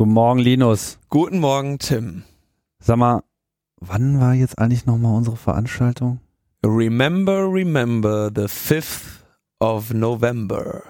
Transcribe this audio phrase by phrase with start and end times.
[0.00, 0.98] Guten Morgen, Linus.
[1.10, 2.22] Guten Morgen, Tim.
[2.78, 3.22] Sag mal,
[3.82, 6.20] wann war jetzt eigentlich nochmal unsere Veranstaltung?
[6.64, 9.20] Remember, remember the 5th
[9.58, 10.84] of November.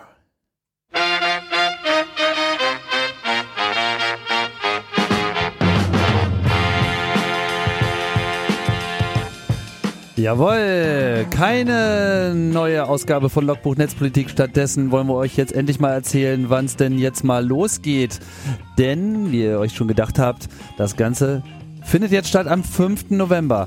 [10.20, 14.28] Jawohl, keine neue Ausgabe von Logbuch Netzpolitik.
[14.28, 18.20] Stattdessen wollen wir euch jetzt endlich mal erzählen, wann es denn jetzt mal losgeht.
[18.76, 21.42] Denn, wie ihr euch schon gedacht habt, das Ganze
[21.82, 23.08] findet jetzt statt am 5.
[23.12, 23.66] November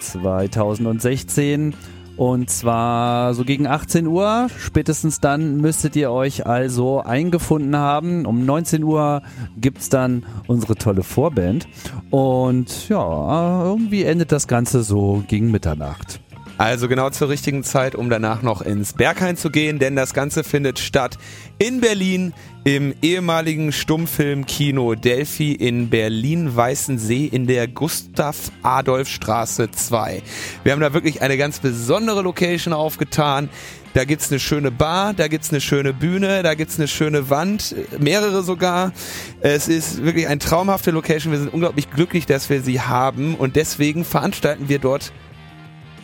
[0.00, 1.72] 2016.
[2.22, 4.46] Und zwar so gegen 18 Uhr.
[4.56, 8.26] Spätestens dann müsstet ihr euch also eingefunden haben.
[8.26, 9.22] Um 19 Uhr
[9.56, 11.66] gibt's dann unsere tolle Vorband.
[12.10, 16.21] Und ja, irgendwie endet das Ganze so gegen Mitternacht.
[16.62, 20.44] Also genau zur richtigen Zeit, um danach noch ins Berghain zu gehen, denn das Ganze
[20.44, 21.18] findet statt
[21.58, 30.22] in Berlin im ehemaligen Stummfilmkino Delphi in Berlin-Weißensee in der Gustav-Adolf-Straße 2.
[30.62, 33.48] Wir haben da wirklich eine ganz besondere Location aufgetan.
[33.94, 37.74] Da gibt's eine schöne Bar, da gibt's eine schöne Bühne, da gibt's eine schöne Wand,
[37.98, 38.92] mehrere sogar.
[39.40, 41.32] Es ist wirklich eine traumhafte Location.
[41.32, 45.12] Wir sind unglaublich glücklich, dass wir sie haben und deswegen veranstalten wir dort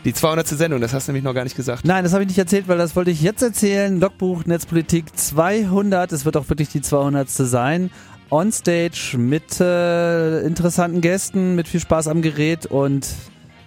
[0.09, 0.47] die 200.
[0.47, 1.85] Sendung, das hast du nämlich noch gar nicht gesagt.
[1.85, 4.01] Nein, das habe ich nicht erzählt, weil das wollte ich jetzt erzählen.
[4.01, 7.29] Logbuch Netzpolitik 200, es wird auch wirklich die 200.
[7.29, 7.91] sein.
[8.31, 13.07] Onstage mit äh, interessanten Gästen, mit viel Spaß am Gerät und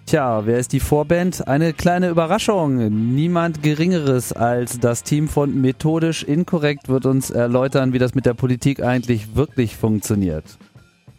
[0.07, 1.47] Tja, wer ist die Vorband?
[1.47, 3.13] Eine kleine Überraschung.
[3.13, 8.33] Niemand Geringeres als das Team von Methodisch Inkorrekt wird uns erläutern, wie das mit der
[8.33, 10.57] Politik eigentlich wirklich funktioniert.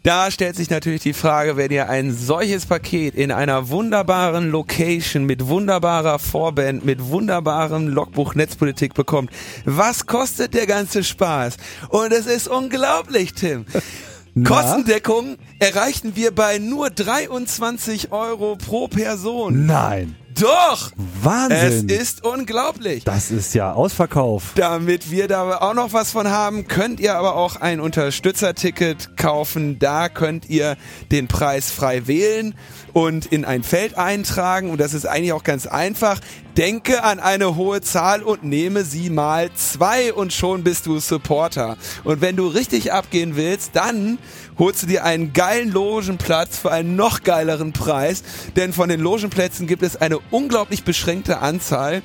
[0.03, 5.23] Da stellt sich natürlich die Frage, wenn ihr ein solches Paket in einer wunderbaren Location
[5.23, 9.31] mit wunderbarer Vorband, mit wunderbarem Logbuch Netzpolitik bekommt,
[9.63, 11.55] was kostet der ganze Spaß?
[11.87, 13.65] Und es ist unglaublich, Tim.
[14.35, 14.49] Na?
[14.49, 19.65] Kostendeckung erreichten wir bei nur 23 Euro pro Person.
[19.65, 20.17] Nein.
[20.39, 20.91] Doch!
[21.21, 21.89] Wahnsinn!
[21.89, 23.03] Es ist unglaublich.
[23.03, 24.53] Das ist ja Ausverkauf.
[24.55, 29.79] Damit wir da auch noch was von haben, könnt ihr aber auch ein Unterstützerticket kaufen.
[29.79, 30.77] Da könnt ihr
[31.11, 32.55] den Preis frei wählen
[32.93, 34.69] und in ein Feld eintragen.
[34.69, 36.19] Und das ist eigentlich auch ganz einfach.
[36.57, 41.77] Denke an eine hohe Zahl und nehme sie mal zwei und schon bist du Supporter.
[42.03, 44.19] Und wenn du richtig abgehen willst, dann
[44.59, 48.23] holst du dir einen geilen Logenplatz für einen noch geileren Preis.
[48.55, 52.01] Denn von den Logenplätzen gibt es eine unglaublich beschränkte Anzahl.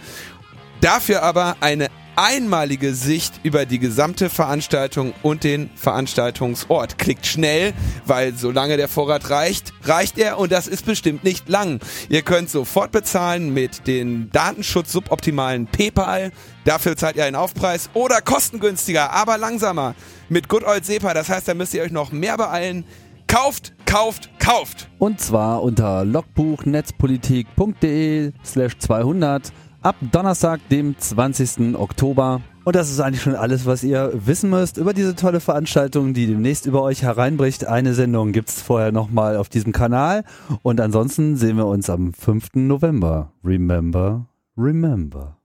[0.80, 6.98] Dafür aber eine einmalige Sicht über die gesamte Veranstaltung und den Veranstaltungsort.
[6.98, 7.74] Klickt schnell,
[8.06, 11.78] weil solange der Vorrat reicht, reicht er und das ist bestimmt nicht lang.
[12.08, 16.32] Ihr könnt sofort bezahlen mit den Datenschutz-suboptimalen PayPal.
[16.64, 19.94] Dafür zahlt ihr einen Aufpreis oder kostengünstiger, aber langsamer
[20.28, 21.14] mit Good Old SEPA.
[21.14, 22.84] Das heißt, da müsst ihr euch noch mehr beeilen.
[23.28, 24.88] Kauft, kauft, kauft!
[24.98, 29.52] Und zwar unter logbuchnetzpolitik.de slash 200
[29.82, 31.76] ab Donnerstag, dem 20.
[31.76, 32.40] Oktober.
[32.64, 36.26] Und das ist eigentlich schon alles, was ihr wissen müsst über diese tolle Veranstaltung, die
[36.26, 37.66] demnächst über euch hereinbricht.
[37.66, 40.24] Eine Sendung gibt's vorher nochmal auf diesem Kanal.
[40.62, 42.54] Und ansonsten sehen wir uns am 5.
[42.54, 43.34] November.
[43.44, 44.24] Remember,
[44.56, 45.37] remember.